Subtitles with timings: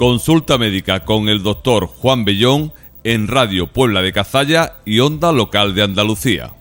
[0.00, 2.72] Consulta médica con el doctor Juan Bellón
[3.04, 6.52] en Radio Puebla de Cazalla y Onda Local de Andalucía.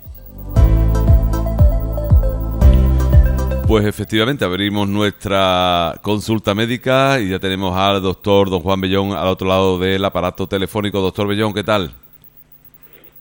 [3.66, 9.30] Pues efectivamente abrimos nuestra consulta médica y ya tenemos al doctor don Juan Bellón al
[9.30, 11.00] otro lado del aparato telefónico.
[11.00, 11.94] Doctor Bellón, ¿qué tal?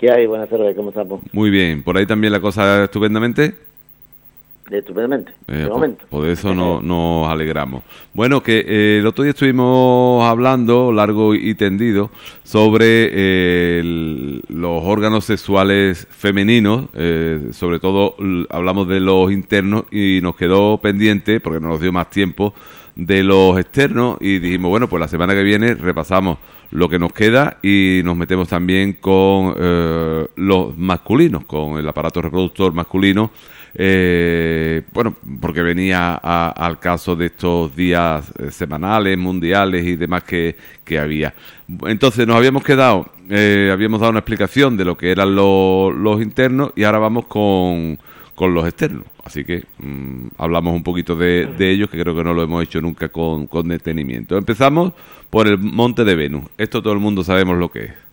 [0.01, 0.27] ¿Qué hay?
[0.27, 1.21] Buenas tardes, ¿cómo estamos?
[1.31, 3.68] Muy bien, ¿por ahí también la cosa estupendamente?
[4.77, 6.05] Estupendamente, de eh, momento.
[6.11, 7.83] Por, eso nos alegramos.
[8.13, 12.11] Bueno, que eh, el otro día estuvimos hablando largo y tendido
[12.45, 16.87] sobre eh, los órganos sexuales femeninos,
[17.53, 18.17] sobre todo
[18.51, 22.55] hablamos de los internos y nos quedó pendiente, porque no nos dio más tiempo,
[22.95, 26.39] de los externos y dijimos, bueno, pues la semana que viene repasamos
[26.73, 29.55] lo que nos queda y nos metemos también con
[30.37, 33.31] los masculinos, con el aparato reproductor masculino
[33.81, 40.57] eh, bueno, porque venía al caso de estos días eh, semanales, mundiales y demás que,
[41.01, 41.33] había.
[41.87, 46.73] Entonces nos habíamos quedado, eh, habíamos dado una explicación de lo que eran los internos
[46.75, 47.99] y ahora vamos con,
[48.37, 49.05] los externos.
[49.25, 52.81] Así que mm, hablamos un poquito de, ellos, que creo que no lo hemos hecho
[52.81, 54.37] nunca con, con detenimiento.
[54.37, 54.93] Empezamos
[55.31, 56.45] por el Monte de Venus.
[56.59, 58.08] Esto todo el mundo sabemos lo que es.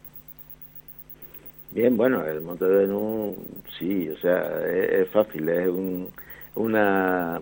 [1.76, 3.36] Bien, bueno, el Monte de Venus,
[3.78, 6.08] sí, o sea, es, fácil, es un,
[6.56, 7.42] una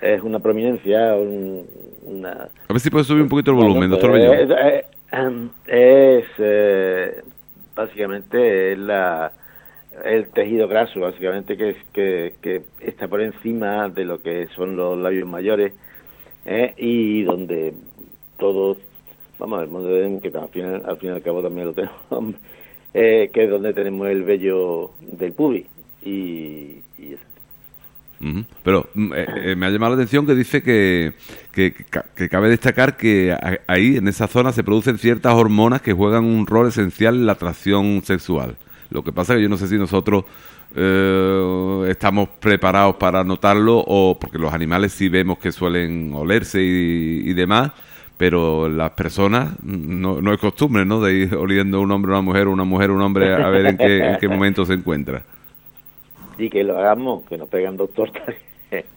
[0.00, 2.30] es una prominencia, una...
[2.32, 4.36] A ver si puedes subir un poquito el volumen, doctor Bellón.
[4.36, 4.50] Es,
[5.66, 7.20] es eh,
[7.74, 9.32] básicamente la,
[10.04, 14.76] el tejido graso, básicamente, que, es, que, que está por encima de lo que son
[14.76, 15.72] los labios mayores
[16.44, 16.74] ¿eh?
[16.76, 17.74] y donde
[18.38, 18.78] todos,
[19.40, 22.36] vamos, el Monte de que al fin, al fin y al cabo también lo tenemos
[22.94, 25.66] eh, que es donde tenemos el vello del pubi.
[26.04, 26.82] Y,
[28.62, 31.14] Pero mm, eh, eh, me ha llamado la atención que dice que,
[31.52, 33.36] que, cabe destacar que
[33.66, 37.32] ahí, en esa zona, se producen ciertas hormonas que juegan un rol esencial en la
[37.32, 38.56] atracción sexual.
[38.90, 40.24] Lo que pasa es que yo no sé si nosotros
[41.86, 47.34] estamos preparados para notarlo o porque los animales sí vemos que suelen olerse y, y
[47.34, 47.72] demás
[48.22, 51.00] pero las personas no, no es costumbre, ¿no?
[51.00, 53.66] De ir oliendo un hombre a una mujer, una mujer a un hombre a ver
[53.66, 55.24] en qué, en qué momento se encuentra.
[56.38, 58.12] Y que lo hagamos, que nos pegan doctor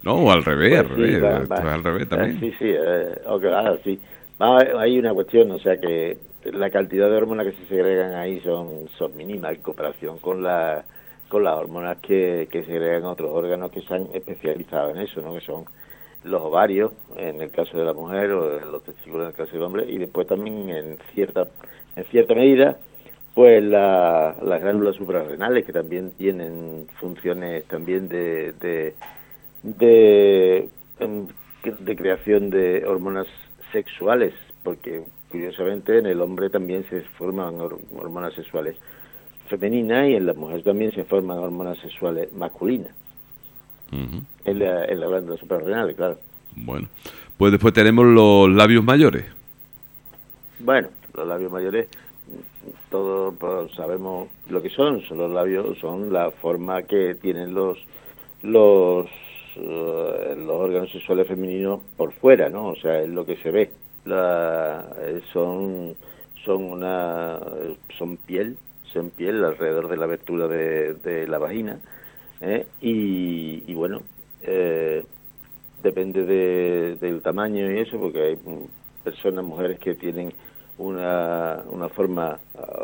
[0.03, 2.39] No, o al revés, al, pues revés al revés también.
[2.39, 3.99] Sí, sí, eh, ah, sí.
[4.37, 8.87] hay una cuestión, o sea que la cantidad de hormonas que se segregan ahí son,
[8.95, 10.85] son mínimas en comparación con la
[11.29, 15.33] con las hormonas que, que segregan otros órganos que se han especializado en eso, ¿no?
[15.33, 15.65] Que son
[16.25, 19.61] los ovarios, en el caso de la mujer, o los testículos en el caso del
[19.61, 21.47] hombre, y después también en cierta,
[21.95, 22.77] en cierta medida,
[23.33, 28.53] pues las glándulas suprarrenales, que también tienen funciones también de,
[31.63, 33.27] de creación de hormonas
[33.71, 34.33] sexuales,
[34.63, 38.77] porque curiosamente en el hombre también se forman hormonas sexuales
[39.47, 42.93] femeninas y en la mujer también se forman hormonas sexuales masculinas
[43.91, 46.17] en, la, en la glándula suprarrenal, claro.
[46.55, 46.87] Bueno,
[47.37, 49.25] pues después tenemos los labios mayores.
[50.59, 51.87] Bueno, los labios mayores,
[52.89, 57.77] todos pues, sabemos lo que son, son los labios, son la forma que tienen los
[58.41, 59.07] los
[59.55, 62.67] eh, los órganos sexuales femeninos por fuera, ¿no?
[62.67, 63.71] O sea, es lo que se ve.
[64.05, 65.95] La, eh, son
[66.43, 67.39] son una
[67.97, 68.57] son piel,
[68.93, 71.79] son piel alrededor de la abertura de, de la vagina
[72.45, 72.67] ¿eh?
[72.81, 74.01] y, bueno,
[74.41, 75.03] eh,
[75.83, 76.25] depende
[76.95, 78.37] del tamaño y eso, porque hay
[79.03, 80.33] personas, mujeres que tienen
[80.77, 82.39] una, una forma,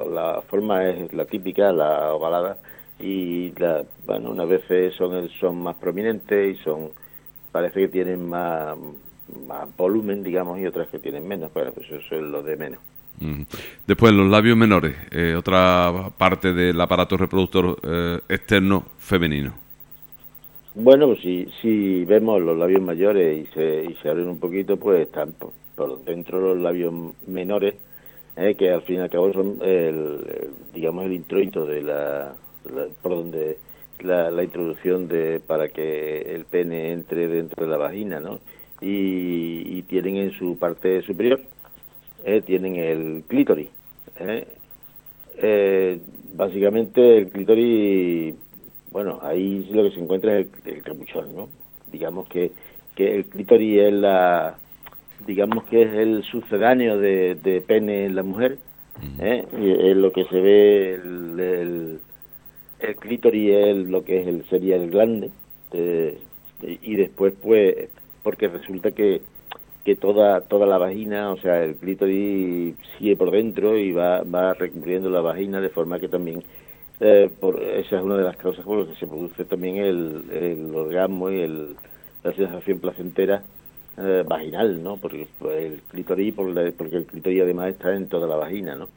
[0.10, 2.58] la forma es la típica, la ovalada,
[3.00, 6.92] y la, bueno, unas veces son, son más prominentes y son,
[7.52, 8.78] parece que tienen más,
[9.48, 12.80] más volumen, digamos, y otras que tienen menos, bueno, pues eso es lo de menos.
[13.86, 19.54] Después, los labios menores, eh, otra parte del aparato reproductor eh, externo femenino.
[20.74, 25.01] Bueno, si, si vemos los labios mayores y se, y se abren un poquito, pues
[25.01, 26.94] están por, dentro los labios
[27.28, 27.75] menores,
[28.38, 32.34] eh, que al fin y al cabo son, el, digamos, el introito de la,
[33.01, 33.57] por donde
[34.00, 38.40] la, la, introducción de para que el pene entre dentro de la vagina, ¿no?
[38.80, 41.42] Y, y tienen en su parte superior
[42.23, 43.69] eh, tienen el clítoris.
[44.19, 44.47] Eh.
[45.38, 46.00] Eh,
[46.33, 48.35] básicamente el clítoris,
[48.91, 51.50] bueno, ahí lo que se encuentra es el, capuchón, ¿no?
[51.91, 52.51] Digamos que,
[52.95, 54.57] que el clítoris es la,
[55.25, 58.59] digamos que es el sucedáneo de, de pene en la mujer,
[59.01, 62.00] y es lo que se ve, el, el,
[62.79, 65.31] el clítoris es lo que es el, sería el glande,
[66.62, 67.89] y después pues,
[68.21, 69.21] porque resulta que
[69.83, 74.54] que toda toda la vagina, o sea, el clítoris sigue por dentro y va, va
[74.54, 76.44] recubriendo la vagina de forma que también
[77.00, 80.24] eh, por, esa es una de las causas por las que se produce también el,
[80.31, 81.75] el orgasmo y el,
[82.24, 83.42] la sensación placentera
[83.98, 84.98] eh, vaginal, ¿no?
[84.98, 88.88] Porque el clítoris, porque el clítoris además está en toda la vagina, ¿no?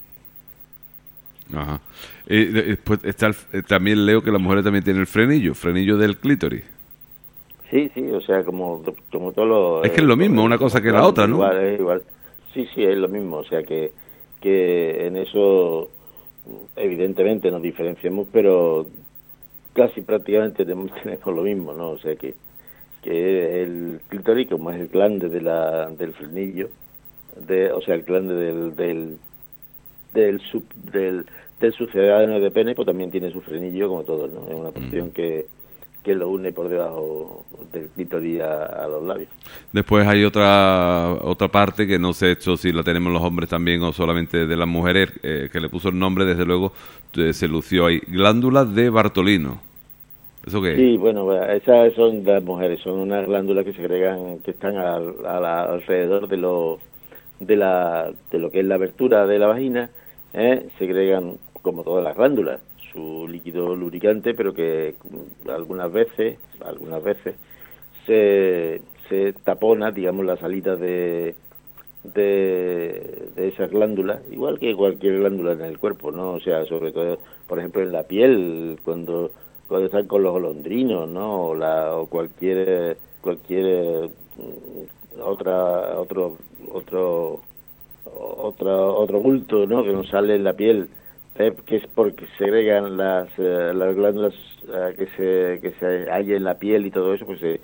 [1.53, 1.81] Ajá.
[2.27, 3.31] Eh, después está
[3.67, 6.74] también leo que las mujeres también tienen el frenillo, frenillo del clítoris.
[7.75, 9.85] Sí, sí, o sea, como, como todos los...
[9.85, 11.35] Es que es lo mismo, una cosa que la otra, ¿no?
[11.35, 12.03] Igual, es igual.
[12.53, 13.91] Sí, sí, es lo mismo, o sea, que,
[14.41, 15.89] que en eso
[16.77, 18.87] evidentemente nos diferenciamos, pero
[19.73, 20.93] casi prácticamente tenemos,
[21.27, 21.91] lo mismo, ¿no?
[21.91, 22.37] O sea que,
[23.03, 26.69] que el clítoris, como es el glande de la, del frenillo,
[27.45, 29.19] de, o sea, el glande del, del,
[30.13, 30.63] del, sub,
[30.93, 31.27] del,
[31.59, 34.47] del sucedáneo de pene, pues también tiene su frenillo como todo, ¿no?
[34.47, 35.47] Es una cuestión que
[36.05, 39.29] que lo une por debajo del clítoris a, los labios.
[39.73, 43.83] Después hay otra otra parte que no sé hecho si la tenemos los hombres también
[43.83, 46.73] o solamente de las mujeres, eh, que le puso el nombre, desde luego,
[47.17, 48.01] eh, se lució ahí.
[48.07, 49.61] Glándulas de Bartolino.
[50.47, 54.51] ¿Eso qué Sí, bueno, esas son las mujeres, son unas glándulas que se agregan, que
[54.51, 56.81] están alrededor de lo,
[57.41, 59.89] de, la, de lo que es la abertura de la vagina,
[60.35, 60.67] ¿eh?
[60.79, 62.61] se agregan como todas las glándulas
[62.95, 64.95] su líquido lubricante, pero que
[65.49, 67.35] algunas veces, algunas veces
[68.07, 68.81] se,
[69.45, 71.35] tapona, digamos, la salida de,
[72.05, 76.33] de, de glándulas, igual que cualquier glándula en el cuerpo, ¿no?
[76.33, 79.31] O sea, sobre todo, por ejemplo, en la piel, cuando
[79.69, 81.49] cuando están con los golondrinos, ¿no?
[81.49, 86.37] O, la, o cualquier cualquier mm, otra otro
[86.73, 87.41] otro
[88.05, 89.83] otro otro bulto, ¿no?
[89.83, 90.89] Que nos sale en la piel
[91.35, 94.35] que es porque segregan las, eh, las glándulas
[94.69, 97.61] eh, que se que se hay en la piel y todo eso, pues eh,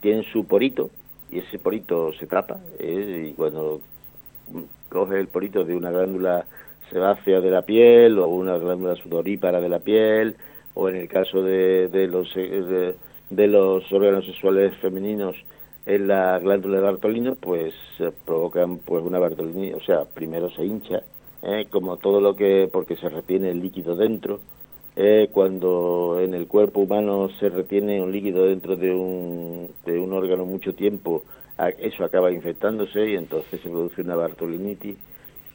[0.00, 0.90] tienen su porito
[1.30, 3.80] y ese porito se tapa y cuando
[4.88, 6.46] coge el porito de una glándula
[6.90, 10.36] sebácea de la piel o una glándula sudorípara de la piel
[10.74, 12.96] o en el caso de, de los de,
[13.30, 15.36] de, los órganos sexuales femeninos
[15.86, 17.72] en la glándula de Bartolino pues
[18.26, 21.02] provocan pues una Bartolini, o sea, primero se hincha
[21.42, 21.66] ¿eh?
[21.70, 24.40] como todo lo que, porque se retiene el líquido dentro,
[24.96, 30.12] eh, cuando en el cuerpo humano se retiene un líquido dentro de un, de un
[30.12, 31.24] órgano mucho tiempo,
[31.78, 34.96] eso acaba infectándose y entonces se produce una bartolinitis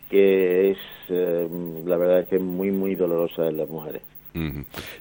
[0.10, 0.78] que es,
[1.10, 1.48] eh,
[1.86, 4.02] la verdad es que es muy, muy dolorosa en las mujeres.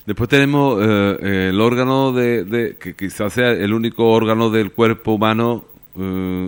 [0.06, 5.64] Después tenemos el órgano de, que quizás sea el único órgano del cuerpo humano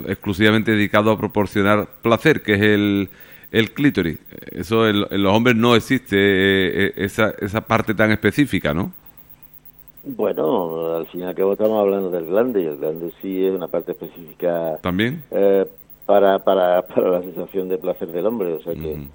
[0.06, 3.10] exclusivamente dedicado a proporcionar placer, que es el,
[3.52, 4.18] el clítoris.
[4.50, 8.92] Eso en, los hombres no existe eh, eh, esa, esa parte tan específica, ¿no?
[10.04, 13.54] Bueno, al fin y al cabo estamos hablando del glande y el glande sí es
[13.54, 14.78] una parte específica.
[14.80, 15.22] ¿También?
[15.30, 15.66] Eh,
[16.06, 19.08] para, para, para la sensación de placer del hombre, o sea que,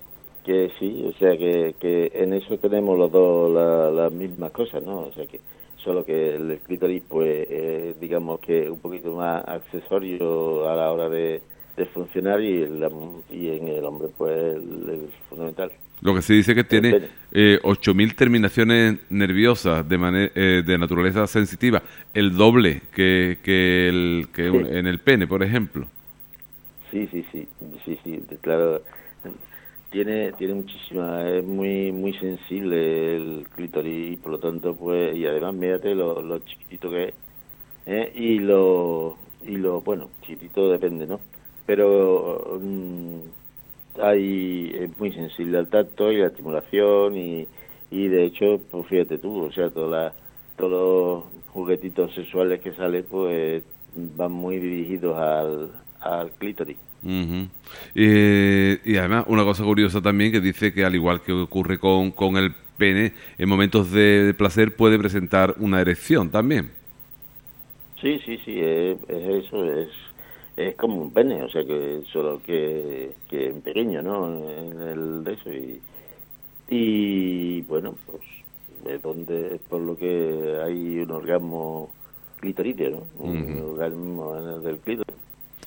[0.43, 4.99] que sí, o sea que, que en eso tenemos los dos las mismas cosas, ¿no?
[4.99, 5.39] O sea que
[5.77, 11.41] solo que el clítoris pues digamos que un poquito más accesorio a la hora de,
[11.77, 12.63] de funcionar y,
[13.31, 15.71] y en el hombre pues el, fundamental.
[16.01, 21.81] Lo que se dice que tiene eh, 8.000 terminaciones nerviosas de, eh, de naturaleza sensitiva,
[22.13, 25.87] el doble que, que, el, que en el pene, por ejemplo.
[26.91, 27.47] Sí, sí, sí,
[27.85, 28.81] sí, sí, claro.
[29.91, 35.25] Tiene, tiene muchísima, es muy muy sensible el clítoris y por lo tanto, pues, y
[35.25, 37.13] además, mírate lo, lo chiquitito que es,
[37.85, 38.11] ¿eh?
[38.15, 41.19] y lo, y lo, bueno, chiquitito depende, ¿no?
[41.65, 43.19] Pero mm,
[44.01, 47.47] hay, es muy sensible al tacto y la estimulación y,
[47.91, 50.13] y de hecho, pues fíjate tú, o sea, todos
[50.57, 53.63] los juguetitos sexuales que salen pues
[53.95, 56.77] van muy dirigidos al, al clítoris.
[57.93, 62.37] y además, una cosa curiosa también que dice que al igual que ocurre con, con
[62.37, 66.71] el pene, en momentos de, placer puede presentar una erección también.
[68.01, 69.89] Sí, sí, sí, es eso, es
[70.55, 74.27] es como un pene, o sea que solo que, que en pequeño, ¿no?
[74.27, 75.81] En el de eso y,
[76.69, 78.21] y bueno, pues
[78.85, 81.89] es donde por lo que hay un orgasmo
[82.39, 83.23] clitorídeo, ¿no?
[83.23, 85.15] Un orgasmo del clítoris.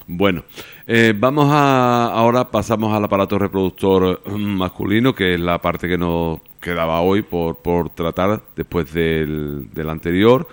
[0.08, 0.44] Bueno,
[0.86, 6.40] eh, vamos a ahora pasamos al aparato reproductor masculino, que es la parte que nos
[6.66, 10.48] quedaba hoy por, por tratar después del, del anterior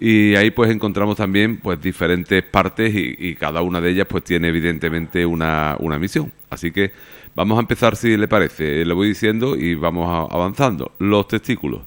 [0.00, 4.48] y ahí pues encontramos también pues diferentes partes y, cada una de ellas pues tiene
[4.48, 6.32] evidentemente una, una, misión.
[6.50, 6.92] Así que
[7.34, 10.92] vamos a empezar si le parece, le voy diciendo y vamos avanzando.
[10.98, 11.82] Los testículos,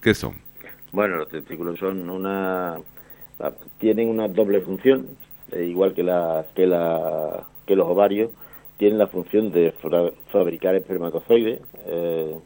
[0.00, 0.34] ¿qué son?
[0.92, 2.76] Bueno, los testículos son una...
[3.78, 5.06] tienen una doble función,
[5.50, 8.30] eh, igual que, la, que, la, que los ovarios,
[8.76, 9.72] tienen la función de
[10.30, 12.36] fabricar espermatozoides, eh,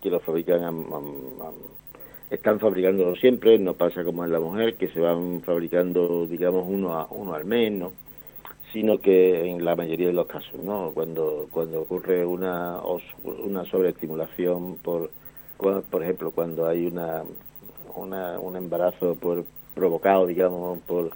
[0.00, 0.86] que los fabrican,
[2.30, 6.94] están fabricándolo siempre, no pasa como en la mujer, que se van fabricando, digamos, uno,
[6.94, 7.72] a, uno al mes,
[8.72, 10.92] sino que en la mayoría de los casos, ¿no?
[10.94, 12.80] Cuando, cuando ocurre una,
[13.44, 15.10] una sobreestimulación por,
[15.58, 17.22] por ejemplo, cuando hay una,
[17.94, 21.10] una, un embarazo por provocado, digamos, por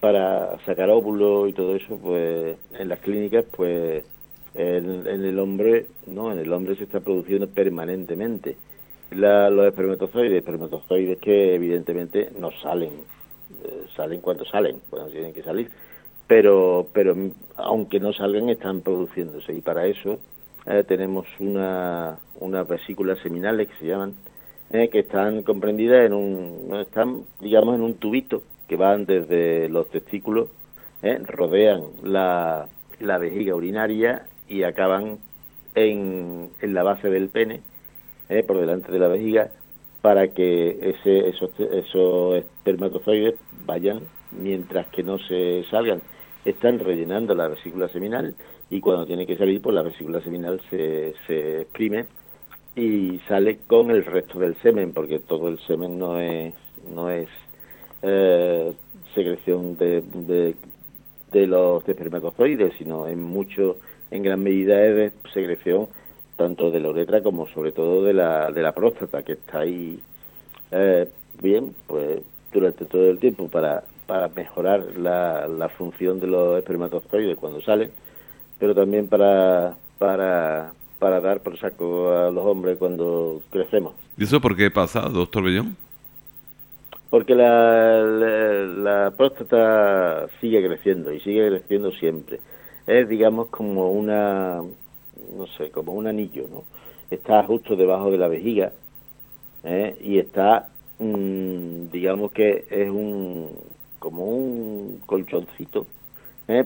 [0.00, 4.04] para sacar óvulos y todo eso, pues en las clínicas, pues
[4.54, 8.56] en, el hombre, no, en el hombre se está produciendo permanentemente.
[9.10, 12.92] los espermatozoides, espermatozoides que evidentemente no salen,
[13.64, 15.70] eh, salen cuando salen, cuando tienen que salir,
[16.26, 17.16] pero, pero
[17.56, 20.18] aunque no salgan están produciéndose y para eso
[20.66, 24.14] eh, tenemos una, unas vesículas seminales que se llaman,
[24.70, 29.90] eh, que están comprendidas en un, están digamos en un tubito que van desde los
[29.90, 30.48] testículos,
[31.26, 32.66] rodean la,
[32.98, 35.18] la, vejiga urinaria y acaban
[35.74, 37.62] en, en la base del pene,
[38.28, 38.42] ¿eh?
[38.42, 39.50] por delante de la vejiga,
[40.02, 43.34] para que ese, esos, esos espermatozoides
[43.64, 44.00] vayan
[44.32, 46.02] mientras que no se salgan.
[46.44, 48.34] Están rellenando la vesícula seminal
[48.70, 52.06] y cuando tiene que salir, pues la vesícula seminal se, se exprime
[52.76, 56.54] y sale con el resto del semen, porque todo el semen no es,
[56.92, 57.28] no es
[58.02, 58.72] eh,
[59.14, 60.02] secreción de,
[61.32, 63.78] de, los espermatozoides, sino en mucho,
[64.14, 65.88] en gran medida es de secreción
[66.36, 70.00] tanto de la uretra como sobre todo de la, de la próstata, que está ahí
[70.70, 71.08] eh,
[71.42, 72.20] bien, pues
[72.52, 77.90] durante todo el tiempo para, para mejorar la, la función de los espermatozoides cuando salen,
[78.58, 83.94] pero también para, para, para dar por saco a los hombres cuando crecemos.
[84.16, 85.76] ¿Y eso por qué pasa, doctor Bellón?
[87.10, 92.40] porque la, la, próstata sigue creciendo y sigue creciendo siempre.
[92.86, 94.62] Es, digamos, como una,
[95.36, 96.64] no sé, como un anillo, ¿no?
[97.10, 98.72] Está justo debajo de la vejiga
[99.62, 99.96] ¿eh?
[100.00, 103.50] y está, mm, digamos que es un,
[103.98, 105.86] como un colchoncito,
[106.48, 106.64] ¿eh?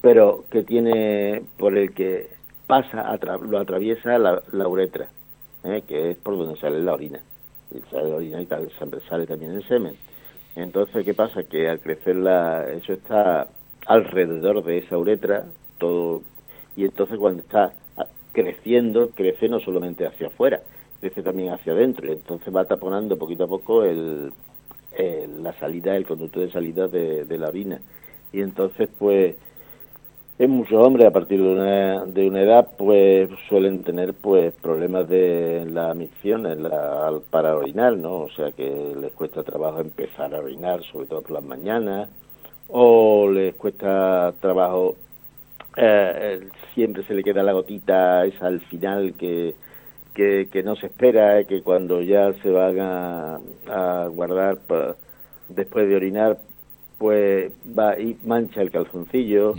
[0.00, 2.28] pero que tiene, por el que
[2.66, 5.08] pasa, lo atraviesa la, la uretra,
[5.64, 5.82] ¿eh?
[5.86, 7.20] que es por donde sale la orina
[7.72, 7.80] y
[9.08, 9.96] sale también el semen.
[10.56, 11.44] Entonces, ¿qué pasa?
[11.44, 13.48] Que al crecer la, eso está
[13.86, 15.46] alrededor de esa uretra,
[15.78, 16.22] todo,
[16.76, 17.72] y entonces cuando está
[18.32, 20.60] creciendo, crece no solamente hacia afuera,
[21.00, 24.32] crece también hacia adentro, y entonces va taponando poquito a poco el,
[25.42, 27.80] la salida, el conducto de salida de, la orina.
[28.32, 29.36] Y entonces, pues,
[30.38, 35.06] en muchos hombres a partir de una, de una edad pues suelen tener pues problemas
[35.06, 38.20] de la micción la, para orinar, ¿no?
[38.20, 42.08] O sea que les cuesta trabajo empezar a orinar, sobre todo por las mañanas,
[42.72, 44.96] o les cuesta trabajo,
[45.76, 46.40] eh,
[46.74, 49.54] siempre se le queda la gotita esa al final que,
[50.14, 54.58] que, que no se espera, que cuando ya se van a, a guardar
[55.48, 56.38] después de orinar
[57.00, 59.54] pues va y mancha el calzoncillo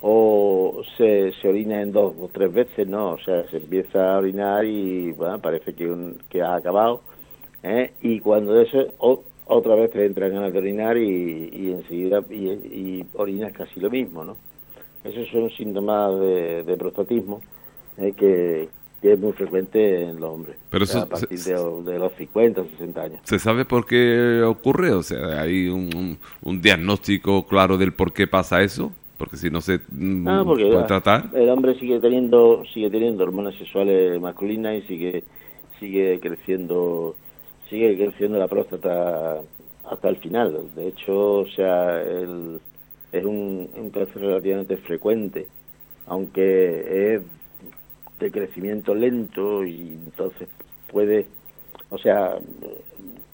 [0.00, 3.12] o se, se orina en dos o tres veces, ¿no?
[3.12, 7.02] O sea, se empieza a orinar y bueno, parece que, un, que ha acabado
[7.62, 7.92] ¿eh?
[8.02, 13.06] y cuando eso otra vez te entran ganas de orinar y, y enseguida y, y,
[13.14, 14.36] orinas casi lo mismo, ¿no?
[15.04, 17.40] Esos son síntomas de, de prostatismo
[17.96, 18.12] ¿eh?
[18.16, 18.68] que,
[19.00, 20.56] que es muy frecuente en los hombres.
[20.70, 23.20] Pero a partir de, los 50, 60 años.
[23.24, 24.92] ¿Se sabe por qué ocurre?
[24.92, 28.92] O sea, ¿hay un, un, diagnóstico claro del por qué pasa eso?
[29.16, 31.30] Porque si no se mm, ah, puede tratar.
[31.34, 35.24] El hombre sigue teniendo sigue teniendo hormonas sexuales masculinas y sigue
[35.78, 37.16] sigue creciendo
[37.70, 39.40] sigue creciendo la próstata
[39.88, 40.74] hasta el final.
[40.74, 42.60] De hecho, o sea, el,
[43.12, 45.46] es un, un cáncer relativamente frecuente,
[46.06, 47.22] aunque es
[48.18, 50.48] de crecimiento lento y entonces
[50.90, 51.26] puede,
[51.88, 52.36] o sea,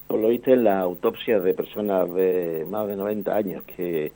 [0.06, 4.12] por lo visto en la autopsia de personas de más de 90 años que,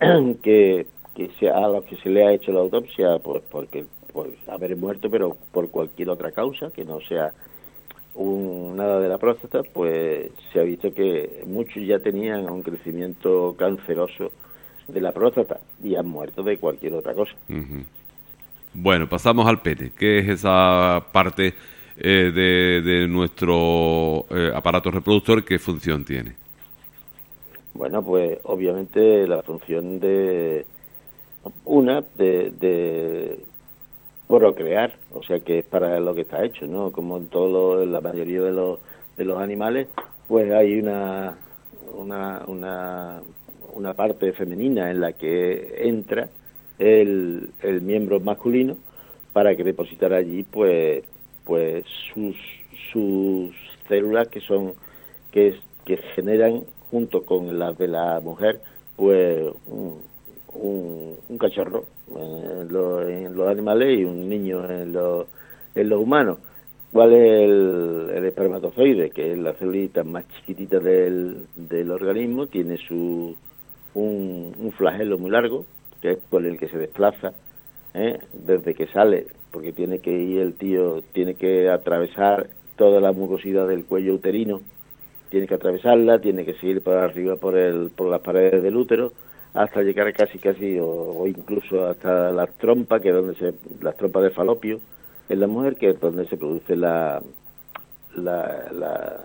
[0.42, 4.28] que, que se, a los que se le ha hecho la autopsia, pues porque por
[4.48, 7.32] haber muerto, pero por cualquier otra causa que no sea
[8.20, 13.54] un, nada de la próstata, pues se ha visto que muchos ya tenían un crecimiento
[13.58, 14.30] canceroso
[14.86, 17.32] de la próstata y han muerto de cualquier otra cosa.
[18.74, 19.92] Bueno, pasamos al pene.
[19.96, 21.54] ¿Qué es esa parte
[21.96, 25.44] eh, de, nuestro eh, aparato reproductor?
[25.44, 26.34] ¿Qué función tiene?
[27.72, 30.66] Bueno, pues obviamente la función de
[31.64, 33.38] una de, de
[34.30, 36.92] procrear, o sea que es para lo que está hecho, ¿no?
[36.92, 38.78] Como en todo la mayoría de los,
[39.16, 39.88] de los animales,
[40.28, 41.36] pues hay una,
[41.94, 43.22] una, una
[43.74, 46.28] una parte femenina en la que entra
[46.78, 48.76] el, el miembro masculino
[49.32, 51.04] para que depositara allí pues
[51.44, 52.36] pues sus
[52.92, 53.54] sus
[53.88, 54.74] células que son
[55.30, 58.60] que, que generan junto con las de la mujer
[58.96, 60.00] pues un,
[60.52, 61.84] un, cachorro
[62.16, 62.72] en,
[63.36, 65.26] los animales y un niño en, los
[65.74, 66.38] en los humanos
[66.92, 69.10] ¿Cuál es el, espermatozoide?
[69.10, 73.36] Que es la célula más chiquitita del, del organismo, tiene su
[73.94, 75.64] un, un, flagelo muy largo,
[76.02, 77.32] que es por el que se desplaza
[77.94, 78.18] ¿eh?
[78.32, 83.68] desde que sale, porque tiene que ir el tío, tiene que atravesar toda la mucosidad
[83.68, 84.60] del cuello uterino,
[85.28, 89.12] tiene que atravesarla, tiene que seguir para arriba por, el, por las paredes del útero,
[89.54, 94.22] hasta llegar casi casi o, incluso hasta las trompas, que es donde se, las trompas
[94.22, 94.80] de falopio,
[95.28, 97.22] en la mujer, que es donde se produce la,
[98.16, 99.24] la, la,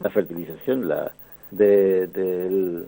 [0.00, 1.12] la fertilización la,
[1.50, 2.86] del,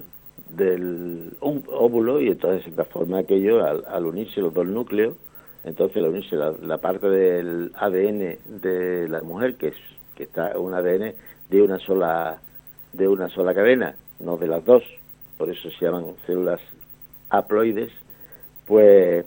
[0.49, 5.17] del óvulo y entonces se transforma aquello al, unirse los dos núcleos,
[5.65, 9.77] entonces al unirse la, parte del ADN de la mujer, que es
[10.17, 11.15] que está un ADN
[11.49, 12.41] de una sola
[12.93, 14.83] de una sola cadena, no de las dos,
[15.41, 16.61] por eso se llaman células
[17.31, 17.91] haploides,
[18.67, 19.25] pues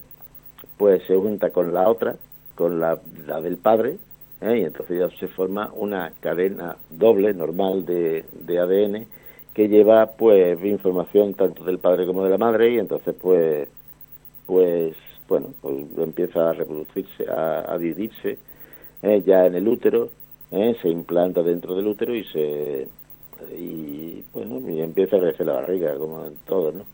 [0.78, 2.18] pues se junta con la otra
[2.54, 2.98] con la,
[3.42, 3.98] del padre,
[4.40, 4.60] ¿eh?
[4.60, 9.08] y entonces ya se forma una cadena doble, normal, de, de ADN,
[9.56, 13.68] que lleva pues información tanto del padre como de la madre, y entonces pues,
[14.46, 14.96] pues
[15.28, 18.38] bueno, pues empieza a reproducirse, a, dividirse
[19.02, 19.24] ¿eh?
[19.26, 20.10] ya en el útero,
[20.52, 20.76] ¿eh?
[20.80, 22.88] se implanta dentro del útero y se
[23.52, 26.86] y bueno y empieza a crecer la barriga como en todo no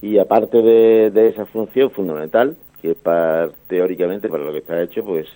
[0.00, 5.04] y aparte de, de esa función fundamental que para, teóricamente para lo que está hecho,
[5.04, 5.26] pues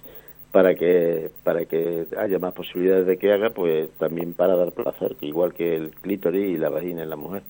[0.53, 5.17] para que para que haya más posibilidades de que haga, pues también para dar placer,
[5.21, 7.43] igual que el clítoris y la vagina en la mujer.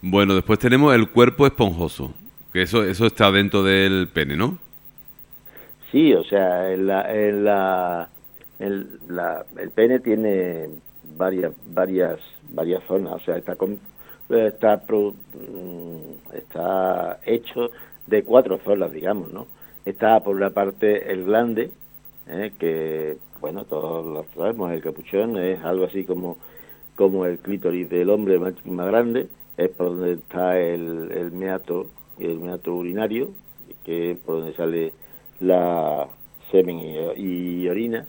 [0.00, 2.12] Bueno, después tenemos el cuerpo esponjoso,
[2.52, 4.58] que eso eso está dentro del pene, ¿no?
[5.90, 8.08] Sí, o sea, en la, en la,
[8.58, 10.70] el pene tiene
[11.16, 12.18] varias varias
[12.50, 13.52] varias zonas, o sea, está
[14.28, 17.70] está mm, está hecho
[18.06, 19.46] de cuatro zonas, digamos, ¿no?
[19.84, 21.70] Está por una parte el glande,
[22.28, 22.52] ¿eh?
[22.58, 26.38] que, bueno, todos lo sabemos, el capuchón es algo así como,
[26.96, 31.88] como el clítoris del hombre más, grande, es por donde está el, el meato,
[32.18, 33.30] el meato urinario,
[33.84, 34.92] que es por donde sale
[35.40, 36.08] la
[36.50, 36.78] semen
[37.16, 38.06] y, orina,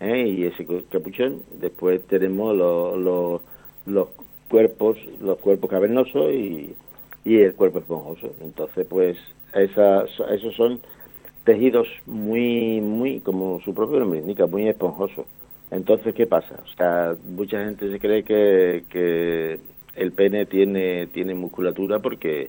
[0.00, 0.26] ¿eh?
[0.26, 1.42] y ese capuchón.
[1.60, 3.40] Después tenemos los,
[3.86, 4.08] los
[4.48, 6.74] cuerpos, los cuerpos cavernosos y
[7.26, 8.32] y el cuerpo esponjoso.
[8.40, 9.18] Entonces, pues,
[9.52, 10.80] esas, esos son
[11.44, 15.26] tejidos muy, muy, como su propio nombre indica, muy esponjosos.
[15.72, 16.62] Entonces, ¿qué pasa?
[16.64, 19.58] O sea, mucha gente se cree que, que
[19.96, 22.48] el pene tiene, tiene musculatura porque,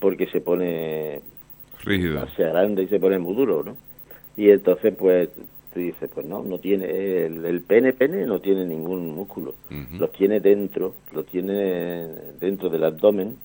[0.00, 1.20] porque se pone
[1.84, 3.76] rígido, se grande y se pone muy duro, ¿no?
[4.36, 5.28] Y entonces, pues,
[5.78, 6.86] tú dices, pues no, no tiene,
[7.26, 9.54] el, pene, pene no tiene ningún músculo.
[9.92, 12.06] Los tiene dentro, lo tiene
[12.40, 13.36] dentro del abdomen,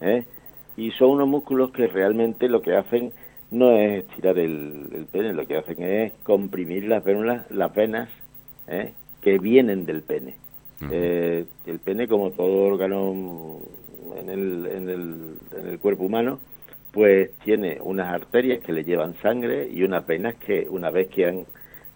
[0.00, 0.24] ¿eh?
[0.76, 3.12] y son unos músculos que realmente lo que hacen
[3.52, 8.08] no es estirar el, pene, lo que hacen es comprimir las venas, las venas
[8.66, 8.92] ¿eh?
[9.20, 10.34] que vienen del pene.
[10.90, 13.60] Eh, el pene, como todo órgano
[14.18, 16.40] en el, en, el, en el cuerpo humano,
[16.92, 21.26] pues tiene unas arterias que le llevan sangre y unas venas que una vez que
[21.26, 21.46] han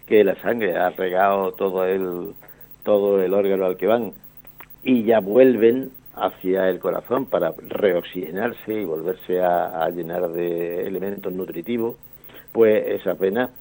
[0.07, 2.33] que la sangre ha regado todo el
[2.83, 4.13] todo el órgano al que van
[4.83, 11.95] y ya vuelven hacia el corazón para reoxigenarse y volverse a, llenar de elementos nutritivos,
[12.51, 13.51] pues esas venas,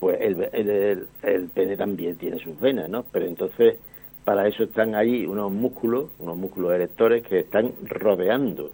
[0.00, 3.04] pues el, el, el, pene también tiene sus venas, ¿no?
[3.12, 3.78] Pero entonces
[4.24, 8.72] para eso están ahí unos músculos, unos músculos erectores que están rodeando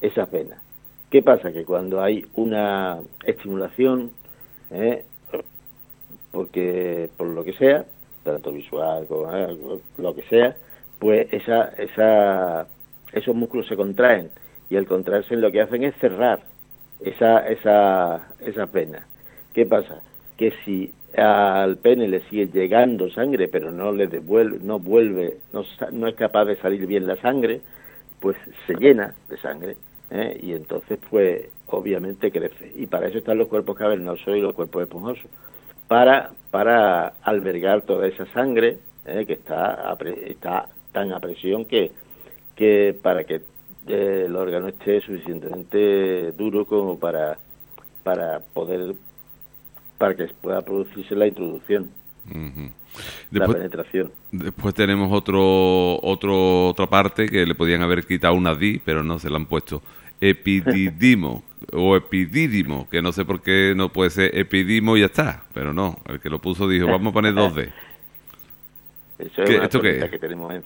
[0.00, 0.69] esas venas.
[1.10, 1.52] ¿Qué pasa?
[1.52, 4.12] Que cuando hay una estimulación,
[4.70, 5.04] ¿eh?
[6.30, 7.84] porque por lo que sea,
[8.22, 9.80] tanto visual como ¿eh?
[9.98, 10.56] lo que sea,
[11.00, 12.68] pues esa, esa,
[13.12, 14.30] esos músculos se contraen
[14.68, 16.42] y al contraerse lo que hacen es cerrar
[17.00, 19.04] esa, esa, esa pena.
[19.52, 20.02] ¿Qué pasa?
[20.36, 25.64] Que si al pene le sigue llegando sangre, pero no le devuelve, no vuelve, no,
[25.90, 27.62] no es capaz de salir bien la sangre,
[28.20, 28.36] pues
[28.68, 29.76] se llena de sangre
[30.10, 30.38] ¿eh?
[30.42, 32.72] y entonces pues obviamente crece.
[32.74, 35.26] Y para eso están los cuerpos cavernosos y los cuerpos esponjosos,
[35.88, 39.24] para, para albergar toda esa sangre ¿eh?
[39.26, 39.96] que está,
[40.26, 41.92] está tan a presión que,
[42.54, 43.42] que para que
[43.86, 47.38] eh, el órgano esté suficientemente duro como para,
[48.02, 48.94] para poder
[49.98, 51.90] para que pueda producirse la introducción.
[53.30, 54.10] la penetración.
[54.32, 59.18] Después tenemos otro, otro, otra parte que le podían haber quitado una di, pero no
[59.18, 59.82] se la han puesto.
[60.20, 65.44] Epididimo o epidídimo, que no sé por qué no puede ser epidimo y ya está,
[65.54, 67.70] pero no, el que lo puso dijo, vamos a poner dos D.
[69.18, 70.10] ¿Esto qué es?
[70.10, 70.60] Que tenemos, eh,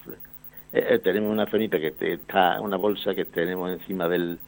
[0.72, 4.38] eh, tenemos una fenita que está, una bolsa que tenemos encima del,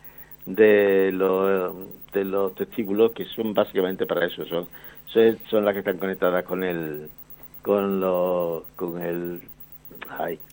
[0.47, 1.75] de los,
[2.13, 4.69] de los testículos que son básicamente para eso, son,
[5.51, 7.09] son, las que están conectadas con el,
[7.63, 9.41] con los, con el,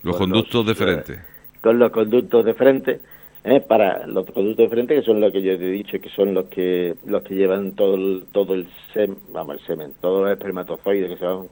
[0.02, 1.20] los conductos de frente.
[1.62, 3.02] Con los conductos de frente,
[3.44, 3.62] ¿eh?
[3.62, 6.34] para los conductos de frente que son los que yo te he dicho que son
[6.34, 10.32] los que los que llevan todo el, todo el semen, vamos, el semen, todos los
[10.32, 11.48] espermatozoides que se van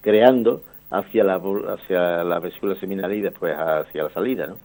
[0.00, 4.58] creando hacia la hacia la vesícula seminal y después hacia la salida, ¿no?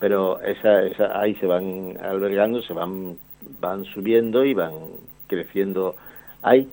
[0.00, 3.16] Pero esa, esa ahí se van albergando, se van
[3.60, 4.72] van subiendo y van
[5.28, 5.96] creciendo
[6.42, 6.68] ahí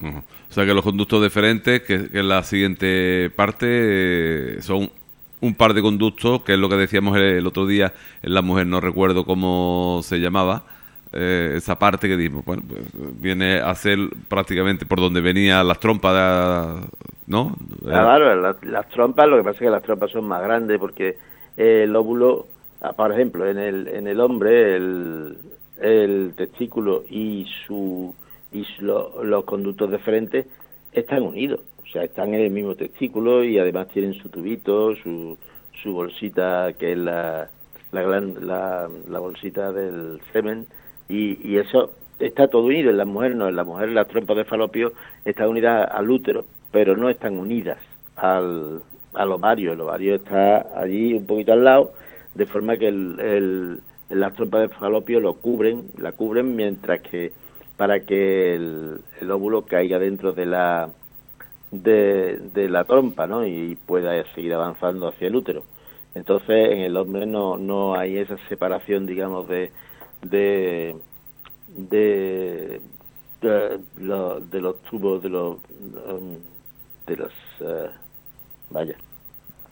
[0.00, 4.90] o sea que los conductos deferentes, que, que es la siguiente parte, eh, son
[5.42, 8.66] un par de conductos, que es lo que decíamos el, otro día en la mujer,
[8.66, 10.62] no recuerdo cómo se llamaba,
[11.12, 12.80] eh, esa parte que dimos, bueno, pues,
[13.20, 16.86] viene a ser prácticamente por donde venían las trompas,
[17.26, 17.56] ¿no?
[17.82, 21.18] Claro, las, trompas, lo que pasa es que las trompas son más grandes porque
[21.56, 22.46] el óvulo,
[22.80, 25.36] ah, por ejemplo, en el, en el hombre, el,
[25.80, 28.14] el testículo y su
[28.52, 30.46] y los conductos de frente
[30.92, 31.60] están unidos,
[31.92, 35.36] o sea, están en el mismo testículo y además tienen su tubito, su,
[35.82, 37.50] su bolsita que es la,
[37.92, 40.66] la, la, bolsita del semen.
[41.10, 44.38] Y, y, eso está todo unido, en la mujer no, en la mujer las trompas
[44.38, 44.94] de falopio
[45.26, 47.78] están unidas al útero, pero no están unidas
[48.16, 48.80] al,
[49.12, 51.92] ovario, el ovario está allí un poquito al lado,
[52.34, 57.32] de forma que el, el, las trompas de falopio lo cubren, la cubren mientras que
[57.76, 60.88] para que el, óvulo caiga dentro de la
[61.72, 63.44] de, la trompa ¿no?
[63.44, 65.64] y pueda seguir avanzando hacia el útero.
[66.14, 69.72] Entonces, en el hombre no, no hay esa separación, digamos, de
[70.22, 70.96] de,
[71.68, 72.80] de,
[73.40, 75.56] de, los tubos, de los,
[77.06, 77.90] de los, eh,
[78.70, 78.96] vaya,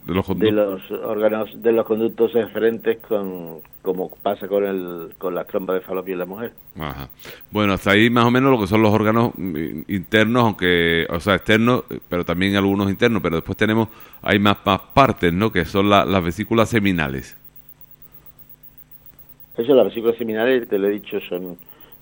[0.05, 5.73] de los, órganos, de los conductos eferentes con, como pasa con, el, con la trompa
[5.73, 6.53] de falopio en la mujer.
[6.79, 7.09] Ajá.
[7.49, 9.33] Bueno, hasta ahí más o menos lo que son los órganos
[9.87, 13.89] internos, aunque, o sea, externos, pero también algunos internos, pero después tenemos,
[14.21, 15.51] hay más, más partes, ¿no?
[15.51, 17.37] Que son las vesículas seminales.
[19.57, 21.57] Eso, las vesículas seminales, te lo he dicho, son,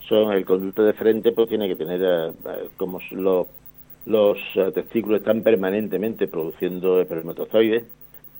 [0.07, 3.47] son el conducto de frente, pues tiene que tener, eh, como los
[4.05, 7.83] los eh, testículos están permanentemente produciendo espermatozoides,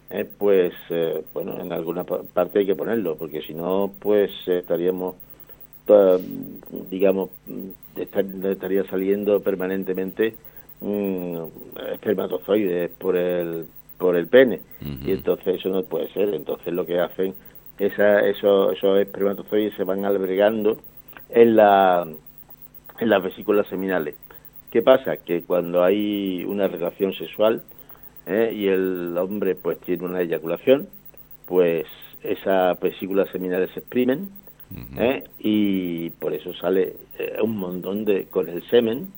[0.10, 5.16] eh, pues eh, bueno, en alguna parte hay que ponerlo, porque si no, pues estaríamos,
[6.90, 7.30] digamos,
[7.96, 10.36] estaría saliendo permanentemente
[10.82, 11.38] mm,
[11.94, 13.66] espermatozoides por el
[14.00, 14.62] por el pene.
[15.06, 16.34] Y entonces eso no puede ser.
[16.34, 17.36] Entonces lo que hacen
[17.78, 20.78] esa, esos, esos espermatozoides se van albergando
[21.30, 22.08] en la
[23.00, 24.16] en las vesículas seminales.
[24.72, 25.18] ¿Qué pasa?
[25.18, 27.62] Que cuando hay una relación sexual
[28.30, 28.54] ¿eh?
[28.54, 30.88] y el hombre pues tiene una eyaculación,
[31.46, 31.86] pues
[32.24, 34.30] esas vesículas seminales se exprimen
[34.98, 35.24] ¿eh?
[35.40, 39.12] y por eso sale eh, un montón de con el semen,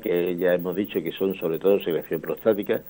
[0.00, 2.82] que ya hemos dicho que son sobre todo secreción prostática,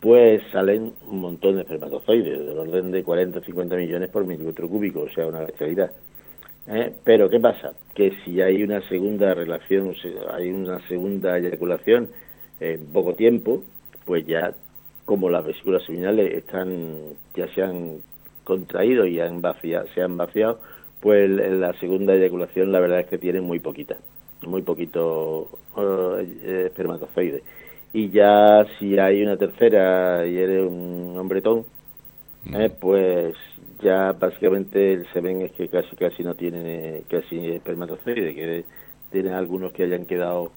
[0.00, 4.68] pues salen un montón de espermatozoides, del orden de 40 o 50 millones por milímetro
[4.68, 5.90] cúbico, o sea, una bestialidad.
[6.68, 6.92] ¿eh?
[7.02, 7.72] Pero ¿qué pasa?
[7.94, 9.92] Que si hay una segunda relación,
[10.30, 12.10] hay una segunda eyaculación
[12.60, 13.64] en poco tiempo,
[14.04, 14.54] pues ya
[15.04, 17.98] como las vesículas seminales están ya se han
[18.44, 20.60] contraído y han vaciado, se han vaciado,
[21.00, 23.96] pues la segunda eyaculación la verdad es que tiene muy poquita,
[24.46, 27.42] muy poquito uh, espermatozoide.
[27.92, 31.64] Y ya si hay una tercera y eres un hombretón,
[32.52, 32.70] ¿eh?
[32.80, 33.36] pues
[33.82, 38.64] ya básicamente el semen es que casi casi no tiene casi espermatozoide, que
[39.12, 40.52] tienen algunos que hayan quedado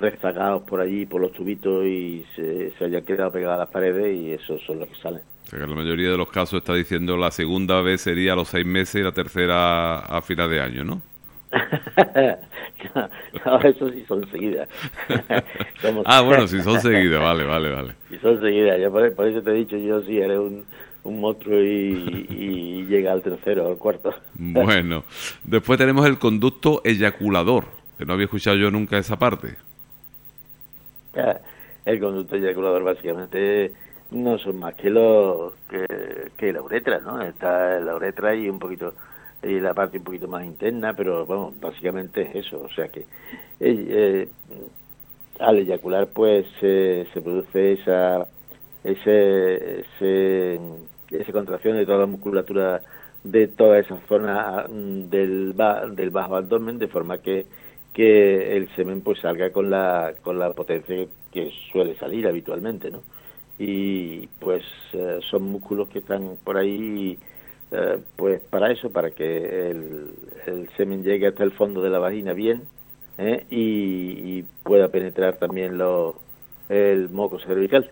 [0.00, 4.32] rezagados por allí, por los tubitos y se, hayan quedado pegados a las paredes y
[4.32, 5.22] esos son los que salen.
[5.44, 8.36] O sea que la mayoría de los casos está diciendo la segunda vez sería a
[8.36, 11.02] los seis meses y la tercera a final de año, ¿no?
[13.44, 14.68] no, eso sí son seguidas.
[16.04, 17.94] ah, bueno, si son seguidas, vale, vale, vale.
[18.08, 20.64] Si son seguidas, ya por, eso te he dicho, yo sí eres un,
[21.02, 24.14] un monstruo y, llega al tercero, al cuarto.
[24.34, 25.04] Bueno,
[25.44, 27.64] después tenemos el conducto eyaculador,
[27.98, 29.56] que no había escuchado yo nunca esa parte.
[31.84, 33.72] El conducto eyaculador básicamente
[34.10, 35.54] no son más que los
[36.36, 37.22] que, la uretra, ¿no?
[37.22, 38.94] Está la uretra y un poquito
[39.42, 43.00] y la parte un poquito más interna, pero vamos, básicamente es eso, o sea que
[43.00, 43.06] eh,
[43.60, 44.28] eh,
[45.38, 48.28] al eyacular pues se produce esa
[48.84, 50.60] ese, ese,
[51.10, 52.80] esa contracción de toda la musculatura
[53.24, 55.54] de toda esa zona mm, del,
[55.94, 57.46] del bajo abdomen de forma que,
[57.92, 63.02] que el semen pues salga con la, con la potencia que suele salir habitualmente, ¿no?
[63.58, 67.18] Y pues eh, son músculos que están por ahí
[67.72, 72.32] eh, pues para eso, para que el, semen llegue hasta el fondo de la vagina
[72.32, 72.62] bien
[73.18, 73.46] ¿eh?
[73.50, 76.20] y, pueda penetrar también lo,
[76.68, 77.90] el moco cervical.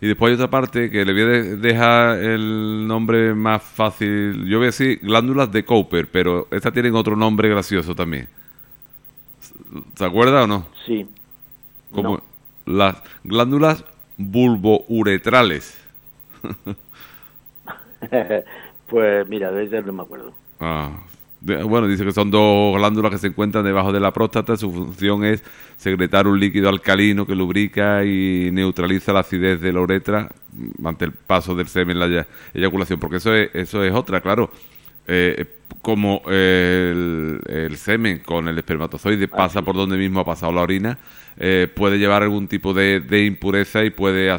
[0.00, 4.46] Y después hay otra parte que le voy a dejar el nombre más fácil.
[4.46, 8.28] Yo voy a decir glándulas de Cooper, pero estas tienen otro nombre gracioso también.
[9.94, 10.66] ¿Se acuerda o no?
[10.86, 11.06] Sí.
[11.92, 12.20] Como
[12.64, 13.84] las glándulas
[14.16, 15.78] bulbouretrales.
[18.86, 20.32] pues mira, de ellas no me acuerdo.
[20.60, 20.90] Ah,
[21.40, 24.56] bueno, dice que son dos glándulas que se encuentran debajo de la próstata.
[24.56, 25.44] Su función es
[25.76, 30.28] secretar un líquido alcalino que lubrica y neutraliza la acidez de la uretra
[30.84, 32.98] ante el paso del semen en la eyaculación.
[32.98, 34.50] Porque eso es, eso es otra, claro.
[35.10, 35.46] Eh,
[35.82, 37.40] como el,
[37.76, 40.98] semen con el espermatozoide pasa por donde mismo ha pasado la orina,
[41.38, 44.36] eh, puede llevar algún tipo de, impureza y puede,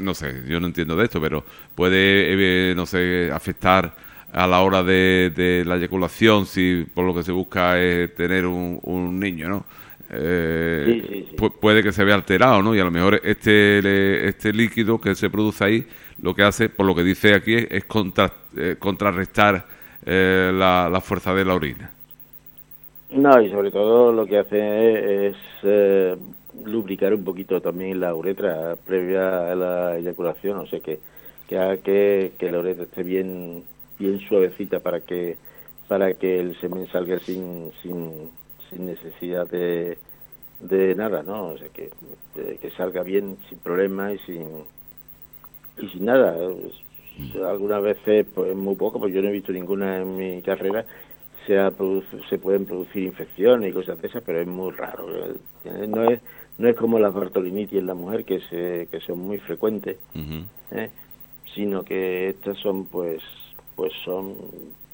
[0.00, 3.94] no sé, yo no entiendo de esto, pero puede, eh, no sé, afectar
[4.32, 9.18] a la hora de, la eyaculación, si por lo que se busca es tener un,
[9.18, 9.66] niño, ¿no?
[10.10, 11.26] Eh,
[11.60, 12.74] puede que se vea alterado, ¿no?
[12.74, 15.86] Y a lo mejor este, este líquido que se produce ahí,
[16.20, 18.32] lo que hace, por lo que dice aquí, es contra,
[18.78, 19.66] contrarrestar
[20.06, 21.90] eh, la, fuerza de la orina.
[23.10, 25.36] No, y sobre todo lo que hace es,
[26.64, 31.00] lubricar un poquito también la uretra previa a la eyaculación, o sea que,
[31.48, 33.64] que haga que, que la uretra esté bien
[33.98, 35.36] bien suavecita para que
[35.88, 38.30] para que el semen salga sin, sin,
[38.70, 39.98] sin necesidad de,
[40.60, 41.48] de nada, ¿no?
[41.48, 41.90] O sea, que,
[42.34, 44.64] que salga bien, sin problema y sin,
[45.78, 46.34] y sin nada.
[47.44, 50.84] Algunas veces, pues muy poco, pues yo no he visto ninguna en mi carrera,
[51.46, 51.56] se,
[52.28, 55.06] se pueden producir infecciones y cosas de esas, pero es muy raro.
[55.88, 56.20] No es,
[56.58, 59.98] no es como las bartolinitis en la mujer, que, se, que son muy frecuentes,
[60.72, 60.90] ¿eh?
[61.54, 63.22] sino que estas son, pues,
[63.76, 64.34] pues son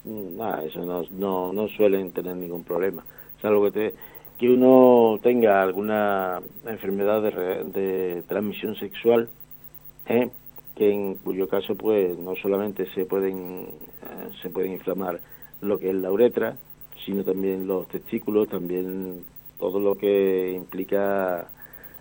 [0.05, 3.05] nada eso no, no, no suelen tener ningún problema
[3.43, 3.95] salvo que te,
[4.39, 9.29] que uno tenga alguna enfermedad de, de transmisión sexual
[10.07, 10.31] ¿eh?
[10.81, 13.67] Que en cuyo caso pues no solamente se pueden
[14.03, 15.21] eh, se pueden inflamar
[15.61, 16.57] lo que es la uretra
[17.05, 19.23] sino también los testículos también
[19.59, 21.49] todo lo que implica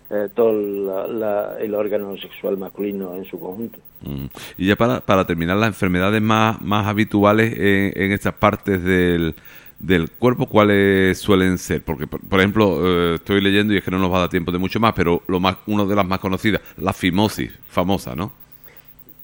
[0.08, 3.78] eh, todo el órgano sexual masculino en su conjunto.
[4.00, 4.24] Mm.
[4.56, 9.36] Y ya para, para terminar, las enfermedades más, más habituales en, estas partes del,
[9.78, 11.84] del cuerpo, ¿cuáles suelen ser?
[11.84, 14.50] Porque, por, ejemplo, eh, estoy leyendo y es que no nos va a dar tiempo
[14.50, 18.32] de mucho más, pero lo más, una de las más conocidas, la fimosis, famosa, ¿no?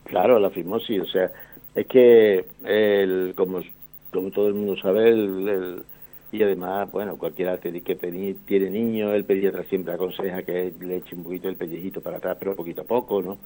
[0.07, 1.31] Claro, la fimosis, o sea,
[1.75, 3.61] es que el, como,
[4.13, 5.85] como todo el mundo sabe, el
[6.33, 7.71] y además, bueno, cualquiera que
[8.47, 12.37] tiene niños, el pediatra siempre aconseja que le eche un poquito el pellejito para atrás,
[12.39, 13.39] pero poquito a poco, ¿no?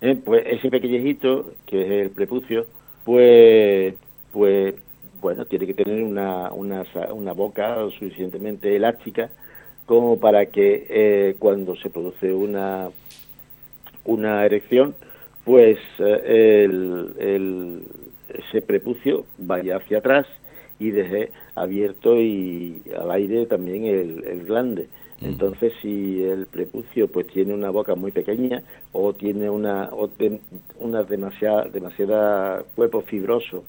[0.00, 2.66] Eh, pues ese pellejito, que es el prepucio,
[3.04, 3.94] pues,
[4.32, 4.74] pues,
[5.20, 9.30] bueno, tiene que tener una, una, una boca suficientemente elástica
[9.86, 12.90] como para que eh, cuando se produce una,
[14.04, 14.94] una erección,
[15.46, 17.82] pues eh, el, el,
[18.28, 20.26] ese prepucio vaya hacia atrás
[20.80, 24.88] y deje abierto y al aire también el, el glande.
[25.22, 29.88] Entonces, si el prepucio pues tiene una boca muy pequeña o tiene una,
[30.80, 33.64] una demasiada, demasiada cuerpo fibroso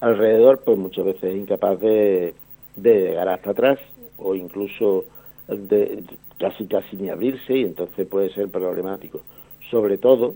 [0.00, 2.34] alrededor, pues muchas veces es incapaz de,
[2.74, 3.78] de llegar hasta atrás
[4.16, 5.04] o incluso
[5.46, 6.02] de
[6.38, 9.20] casi casi ni abrirse y entonces puede ser problemático.
[9.70, 10.34] Sobre todo,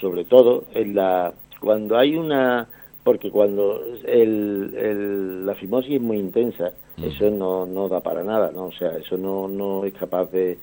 [0.00, 2.68] sobre todo en la cuando hay una
[3.02, 7.04] porque cuando el, la fimosis es muy intensa, mm.
[7.04, 8.66] eso no, no da para nada, ¿no?
[8.66, 10.58] O sea, eso no, no es capaz de,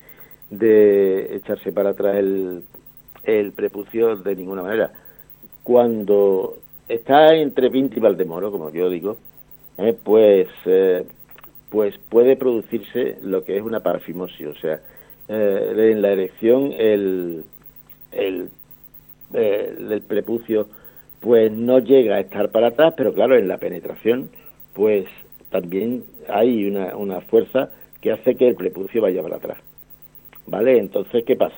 [0.51, 2.63] de echarse para atrás el,
[3.23, 4.91] el prepucio de ninguna manera.
[5.63, 9.17] Cuando está entre Pinto y Valdemoro, como yo digo,
[9.77, 11.05] eh, pues, eh,
[11.69, 14.81] pues puede producirse lo que es una parafimosis, o sea,
[15.27, 17.43] eh, en la erección el,
[18.11, 18.49] el,
[19.33, 20.67] el prepucio
[21.19, 24.29] pues no llega a estar para atrás, pero claro, en la penetración,
[24.73, 25.05] pues
[25.49, 29.57] también hay una, una fuerza que hace que el prepucio vaya para atrás.
[30.45, 30.77] ¿Vale?
[30.77, 31.57] Entonces, ¿qué pasa?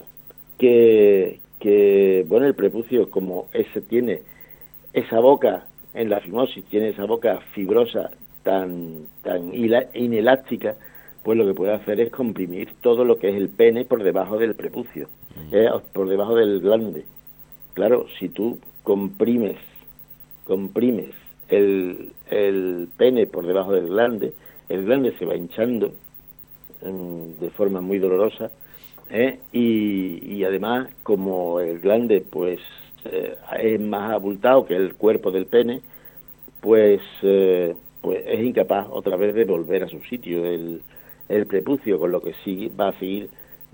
[0.58, 4.22] Que, que bueno, el prepucio, como ese tiene
[4.94, 8.12] esa boca en la fimosis, tiene esa boca fibrosa
[8.44, 10.76] tan, tan inelástica,
[11.24, 14.38] pues lo que puede hacer es comprimir todo lo que es el pene por debajo
[14.38, 15.54] del prepucio, mm.
[15.54, 17.04] eh, por debajo del glande.
[17.78, 19.56] Claro, si tú comprimes,
[20.46, 21.12] comprimes
[21.48, 24.34] el, el pene por debajo del glande,
[24.68, 25.94] el glande se va hinchando
[26.82, 28.50] mm, de forma muy dolorosa
[29.12, 29.38] ¿eh?
[29.52, 32.60] y, además como el glande pues
[33.06, 35.82] eh, es más abultado que el cuerpo del pene,
[36.62, 40.82] pues, eh, pues es incapaz otra vez de volver a su sitio el,
[41.30, 43.30] el prepucio, con lo que sí va a seguir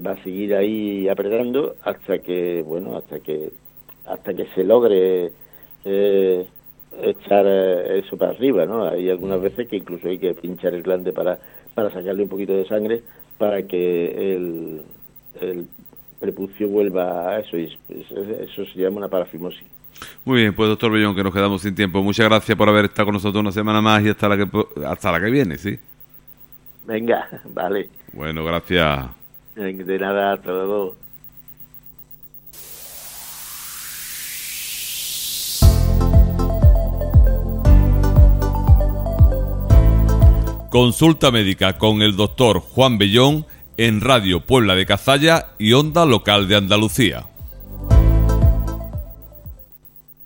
[0.06, 3.52] va a seguir ahí apretando hasta que bueno hasta que
[4.06, 5.32] hasta que se logre
[5.86, 6.48] eh,
[7.02, 8.88] echar eso para arriba, ¿no?
[8.88, 11.39] Hay algunas veces que incluso hay que pinchar el glande para,
[11.74, 13.02] para sacarle un poquito de sangre
[13.38, 14.82] para que el,
[15.42, 15.68] el
[16.20, 19.68] prepucio vuelva a eso, y eso se llama una parafimosis.
[20.26, 22.02] Muy bien, pues doctor Bellón, que nos quedamos sin tiempo.
[22.02, 24.48] Muchas gracias por haber estado con nosotros una semana más y hasta la que,
[24.86, 25.78] hasta la que viene, ¿sí?
[26.86, 27.89] Venga, vale.
[28.13, 29.10] Bueno, gracias.
[29.56, 31.03] De nada, hasta luego.
[40.74, 43.46] Consulta médica con el doctor Juan Bellón
[43.78, 47.28] en Radio Puebla de Cazalla y Onda Local de Andalucía.